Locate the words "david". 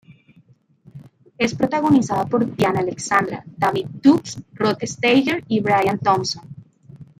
3.55-3.85